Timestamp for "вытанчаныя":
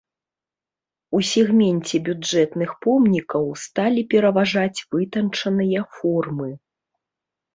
4.95-5.81